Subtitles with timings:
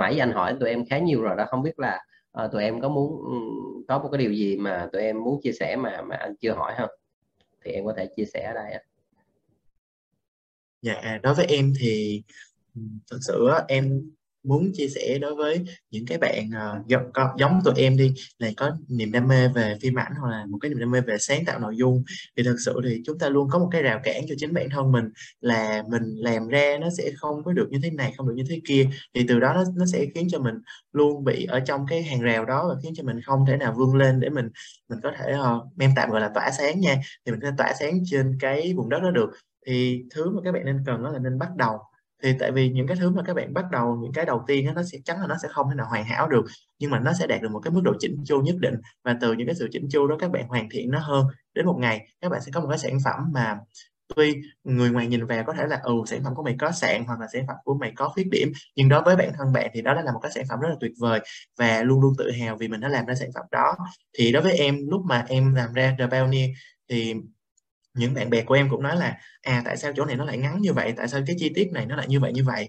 [0.00, 2.00] nãy anh hỏi tụi em khá nhiều rồi đó không biết là
[2.44, 3.34] uh, tụi em có muốn ừ,
[3.88, 6.52] có một cái điều gì mà tụi em muốn chia sẻ mà mà anh chưa
[6.52, 6.90] hỏi không?
[7.64, 8.84] Thì em có thể chia sẻ ở đây
[10.82, 12.22] dạ đối với em thì
[12.74, 12.80] ừ,
[13.10, 14.10] thật sự em
[14.44, 17.02] muốn chia sẻ đối với những cái bạn ờ, uh, giống,
[17.38, 20.58] giống tụi em đi là có niềm đam mê về phim ảnh hoặc là một
[20.60, 22.04] cái niềm đam mê về sáng tạo nội dung
[22.36, 24.70] thì thật sự thì chúng ta luôn có một cái rào cản cho chính bản
[24.70, 25.04] thân mình
[25.40, 28.44] là mình làm ra nó sẽ không có được như thế này không được như
[28.48, 30.54] thế kia thì từ đó nó nó sẽ khiến cho mình
[30.92, 33.74] luôn bị ở trong cái hàng rào đó và khiến cho mình không thể nào
[33.76, 34.48] vươn lên để mình
[34.88, 37.50] mình có thể ờ, uh, em tạm gọi là tỏa sáng nha thì mình có
[37.50, 39.30] thể tỏa sáng trên cái vùng đất đó được.
[39.66, 41.78] Thì thứ mà các bạn nên cần đó là nên bắt đầu
[42.24, 44.66] thì tại vì những cái thứ mà các bạn bắt đầu những cái đầu tiên
[44.66, 46.44] đó, nó sẽ chắn là nó sẽ không thể nào hoàn hảo được
[46.78, 48.74] nhưng mà nó sẽ đạt được một cái mức độ chỉnh chu nhất định.
[49.04, 51.26] Và từ những cái sự chỉnh chu đó các bạn hoàn thiện nó hơn.
[51.54, 53.58] Đến một ngày các bạn sẽ có một cái sản phẩm mà
[54.16, 54.34] tuy
[54.64, 57.20] người ngoài nhìn vào có thể là ừ sản phẩm của mày có sạn hoặc
[57.20, 59.82] là sản phẩm của mày có khuyết điểm nhưng đối với bản thân bạn thì
[59.82, 61.20] đó là một cái sản phẩm rất là tuyệt vời
[61.58, 63.76] và luôn luôn tự hào vì mình đã làm ra sản phẩm đó.
[64.18, 66.50] Thì đối với em lúc mà em làm ra The Pioneer
[66.90, 67.14] thì
[67.94, 70.38] những bạn bè của em cũng nói là à tại sao chỗ này nó lại
[70.38, 70.92] ngắn như vậy?
[70.96, 72.68] Tại sao cái chi tiết này nó lại như vậy như vậy?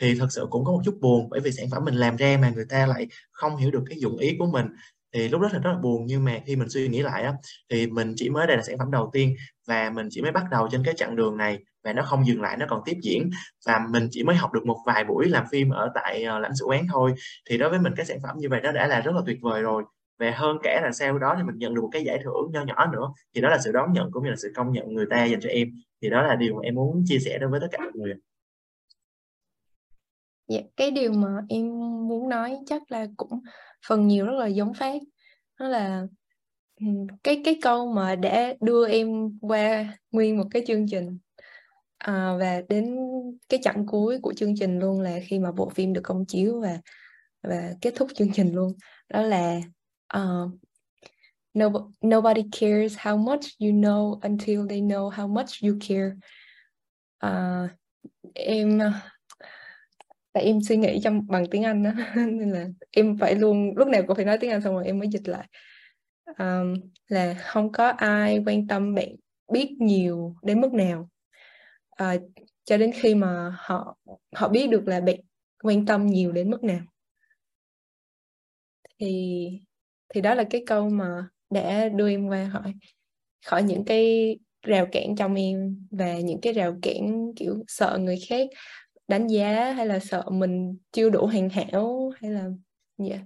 [0.00, 2.38] Thì thật sự cũng có một chút buồn, bởi vì sản phẩm mình làm ra
[2.42, 4.66] mà người ta lại không hiểu được cái dụng ý của mình.
[5.14, 7.32] Thì lúc đó thì rất là buồn, nhưng mà khi mình suy nghĩ lại á,
[7.70, 9.34] thì mình chỉ mới đây là sản phẩm đầu tiên
[9.68, 12.40] và mình chỉ mới bắt đầu trên cái chặng đường này và nó không dừng
[12.42, 13.30] lại, nó còn tiếp diễn.
[13.66, 16.52] Và mình chỉ mới học được một vài buổi làm phim ở tại ờ, lãnh
[16.60, 17.12] sự quán thôi.
[17.50, 19.38] Thì đối với mình cái sản phẩm như vậy nó đã là rất là tuyệt
[19.42, 19.82] vời rồi
[20.22, 22.64] và hơn cả là sau đó thì mình nhận được một cái giải thưởng nho
[22.64, 23.12] nhỏ nữa.
[23.34, 25.40] Thì đó là sự đón nhận cũng như là sự công nhận người ta dành
[25.40, 25.68] cho em.
[26.02, 28.14] Thì đó là điều mà em muốn chia sẻ đối với tất cả mọi người.
[30.48, 31.68] Dạ, cái điều mà em
[32.08, 33.40] muốn nói chắc là cũng
[33.88, 35.02] phần nhiều rất là giống phát.
[35.60, 36.06] Đó là
[36.80, 36.86] ừ,
[37.22, 41.18] cái cái câu mà đã đưa em qua nguyên một cái chương trình.
[41.98, 42.96] À, và đến
[43.48, 46.60] cái chặng cuối của chương trình luôn là khi mà bộ phim được công chiếu
[46.60, 46.78] và
[47.42, 48.72] và kết thúc chương trình luôn.
[49.08, 49.60] Đó là
[50.14, 50.50] Um, uh,
[51.54, 56.16] no, nobody cares how much you know until they know how much you care.
[57.24, 57.68] Uh,
[58.34, 58.80] em
[60.32, 63.88] tại em suy nghĩ trong bằng tiếng Anh đó nên là em phải luôn lúc
[63.88, 65.48] nào cũng phải nói tiếng Anh xong rồi em mới dịch lại.
[66.38, 66.74] Um,
[67.08, 69.08] là không có ai quan tâm bạn
[69.52, 71.10] biết nhiều đến mức nào.
[72.02, 72.22] Uh,
[72.64, 73.96] cho đến khi mà họ
[74.34, 75.20] họ biết được là bạn
[75.62, 76.80] quan tâm nhiều đến mức nào.
[78.98, 79.48] Thì
[80.14, 82.74] thì đó là cái câu mà đã đưa em qua hỏi
[83.46, 88.18] khỏi những cái rào cản trong em và những cái rào cản kiểu sợ người
[88.28, 88.48] khác
[89.08, 92.48] đánh giá hay là sợ mình chưa đủ hoàn hảo hay là
[93.08, 93.20] yeah.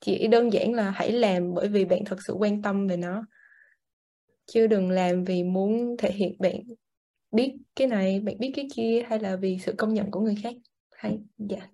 [0.00, 3.24] chỉ đơn giản là hãy làm bởi vì bạn thật sự quan tâm về nó
[4.46, 6.54] chứ đừng làm vì muốn thể hiện bạn
[7.32, 10.36] biết cái này bạn biết cái kia hay là vì sự công nhận của người
[10.42, 10.54] khác
[10.90, 11.70] hay dạ yeah.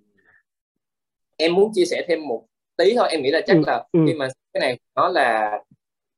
[1.37, 2.47] em muốn chia sẻ thêm một
[2.77, 4.01] tí thôi em nghĩ là chắc ừ, là ừ.
[4.07, 5.59] khi mà cái này nó là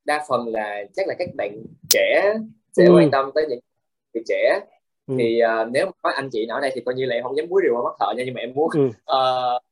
[0.04, 2.34] đa phần là chắc là các bạn trẻ
[2.72, 2.92] sẽ ừ.
[2.96, 3.60] quan tâm tới những
[4.14, 4.60] người trẻ
[5.06, 5.14] ừ.
[5.18, 7.36] thì uh, nếu mà có anh chị nói đây thì coi như là em không
[7.36, 8.86] dám búi rượu mắt thợ nha nhưng mà em muốn ừ.
[8.86, 9.62] uh,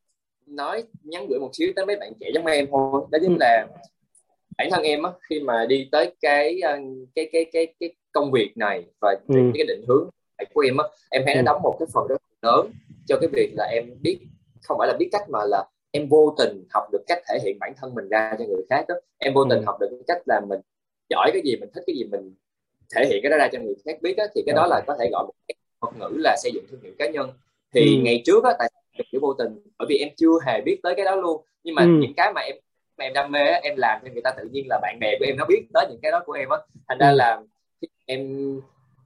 [0.46, 3.36] nói nhắn gửi một xíu tới mấy bạn trẻ giống em thôi đó chính ừ.
[3.40, 3.66] là
[4.58, 6.78] bản thân em á khi mà đi tới cái ờ,
[7.14, 9.34] cái cái cái cái công việc này và ừ.
[9.54, 10.10] cái định hướng
[10.54, 11.42] của em á em nó ừ.
[11.44, 12.70] đóng một cái phần rất lớn
[13.06, 14.18] cho cái việc là em biết
[14.62, 17.56] không phải là biết cách mà là em vô tình học được cách thể hiện
[17.60, 19.64] bản thân mình ra cho người khác đó em vô tình ừ.
[19.66, 20.60] học được cách là mình
[21.10, 22.34] giỏi cái gì mình thích cái gì mình
[22.94, 24.96] thể hiện cái đó ra cho người khác biết đó, thì cái đó là có
[25.00, 27.30] thể gọi một cái thuật ngữ là xây dựng thương hiệu cá nhân
[27.74, 28.02] thì ừ.
[28.02, 28.70] ngày trước á tại
[29.12, 31.82] kiểu vô tình bởi vì em chưa hề biết tới cái đó luôn nhưng mà
[31.82, 31.88] ừ.
[32.00, 32.56] những cái mà em
[32.98, 35.16] mà em đam mê á, em làm cho người ta tự nhiên là bạn bè
[35.18, 37.16] của em nó biết tới những cái đó của em á thành ra ừ.
[37.16, 37.40] là
[38.06, 38.26] em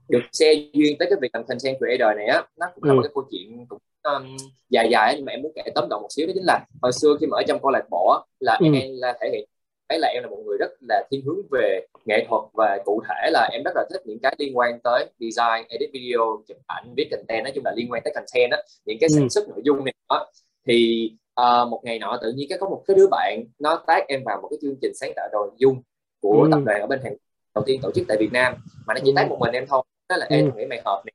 [0.09, 2.95] được xe duyên tới cái việc làm content creator này á nó cũng là ừ.
[2.95, 4.37] một cái câu chuyện cũng um,
[4.69, 6.91] dài dài nhưng mà em muốn kể tóm gọn một xíu đó chính là hồi
[6.93, 8.65] xưa khi mà ở trong câu lạc bộ là ừ.
[8.73, 9.49] em là thể hiện
[9.89, 13.01] thấy là em là một người rất là thiên hướng về nghệ thuật và cụ
[13.09, 16.57] thể là em rất là thích những cái liên quan tới design, edit video, chụp
[16.67, 19.49] ảnh, viết content nói chung là liên quan tới content đó, những cái sản xuất
[19.49, 20.31] nội dung này đó.
[20.67, 21.09] Thì
[21.41, 24.23] uh, một ngày nọ tự nhiên cái có một cái đứa bạn nó tag em
[24.25, 25.81] vào một cái chương trình sáng tạo nội dung
[26.21, 26.49] của ừ.
[26.51, 27.13] tập đoàn ở bên Hàn
[27.55, 28.53] đầu tiên tổ chức tại Việt Nam
[28.87, 31.13] mà nó chỉ tag một mình em thôi đó là em nghĩ mày hợp này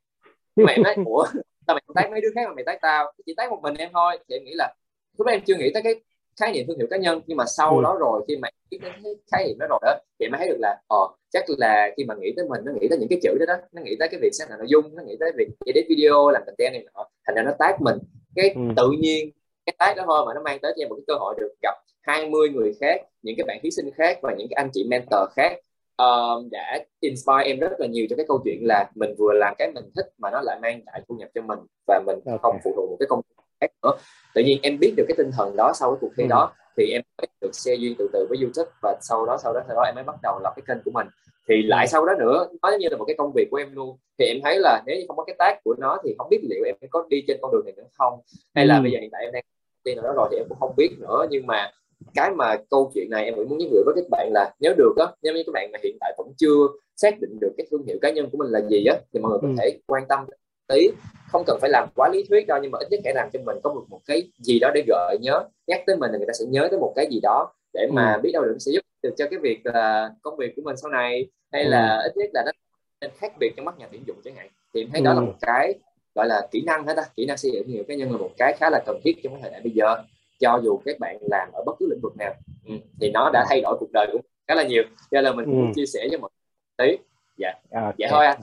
[0.56, 1.26] nhưng mà em nói ủa
[1.68, 3.12] tao mày không mấy đứa khác mà mày tán tao.
[3.26, 4.18] Chỉ tán một mình em thôi.
[4.28, 4.74] Thì em nghĩ là
[5.18, 5.94] lúc đó em chưa nghĩ tới cái
[6.40, 7.20] khái niệm thương hiệu cá nhân.
[7.26, 7.82] Nhưng mà sau ừ.
[7.82, 10.48] đó rồi khi mà biết đến cái khái niệm đó rồi đó thì mới thấy
[10.48, 13.18] được là ờ chắc là khi mà nghĩ tới mình nó nghĩ tới những cái
[13.22, 13.56] chữ đó đó.
[13.72, 16.30] Nó nghĩ tới cái việc sáng tạo nội dung nó nghĩ tới việc edit video
[16.30, 17.08] làm content này nọ.
[17.26, 17.98] Thành ra nó tác mình.
[18.36, 18.60] Cái ừ.
[18.76, 19.30] tự nhiên
[19.66, 21.54] cái tác đó thôi mà nó mang tới cho em một cái cơ hội được
[21.62, 24.84] gặp 20 người khác những cái bạn thí sinh khác và những cái anh chị
[24.90, 25.60] mentor khác
[26.02, 29.54] uh, đã inspire em rất là nhiều cho cái câu chuyện là mình vừa làm
[29.58, 32.38] cái mình thích mà nó lại mang lại thu nhập cho mình và mình okay.
[32.42, 33.20] không phụ thuộc một cái công
[33.60, 33.92] khác nữa
[34.34, 36.28] tự nhiên em biết được cái tinh thần đó sau cái cuộc thi ừ.
[36.28, 39.52] đó thì em mới được xe duyên từ từ với YouTube và sau đó sau
[39.52, 41.06] đó sau đó em mới bắt đầu lập cái kênh của mình
[41.48, 43.96] thì lại sau đó nữa nó như là một cái công việc của em luôn
[44.18, 46.40] thì em thấy là nếu như không có cái tác của nó thì không biết
[46.42, 48.20] liệu em có đi trên con đường này nữa không
[48.54, 48.82] hay là ừ.
[48.82, 49.44] bây giờ hiện tại em đang
[49.84, 51.70] đi đó rồi thì em cũng không biết nữa nhưng mà
[52.14, 54.74] cái mà câu chuyện này em cũng muốn nhắn gửi với các bạn là nếu
[54.78, 56.66] được á nếu như các bạn mà hiện tại vẫn chưa
[56.96, 59.30] xác định được cái thương hiệu cá nhân của mình là gì á thì mọi
[59.30, 59.54] người có ừ.
[59.58, 60.24] thể quan tâm
[60.68, 60.90] tí
[61.28, 63.40] không cần phải làm quá lý thuyết đâu nhưng mà ít nhất hãy làm cho
[63.44, 66.26] mình có một một cái gì đó để gợi nhớ nhắc tới mình là người
[66.26, 68.20] ta sẽ nhớ tới một cái gì đó để mà ừ.
[68.22, 70.90] biết đâu được sẽ giúp được cho cái việc là công việc của mình sau
[70.90, 71.68] này hay ừ.
[71.68, 72.52] là ít nhất là nó
[73.00, 75.04] nên khác biệt trong mắt nhà tuyển dụng chẳng hạn thì em thấy ừ.
[75.04, 75.74] đó là một cái
[76.14, 78.18] gọi là kỹ năng hết ta kỹ năng xây dựng thương hiệu cá nhân là
[78.18, 79.96] một cái khá là cần thiết trong cái thời đại bây giờ
[80.38, 82.34] cho dù các bạn làm ở bất cứ lĩnh vực nào
[82.66, 82.74] ừ.
[83.00, 85.46] thì nó đã thay đổi cuộc đời cũng khá là nhiều cho nên là mình
[85.46, 85.72] ừ.
[85.74, 86.30] chia sẻ với mọi
[86.78, 87.04] người tí
[87.36, 87.92] dạ okay.
[87.96, 88.40] dạ thôi anh